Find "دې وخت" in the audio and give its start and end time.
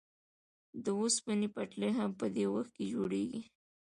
2.35-2.71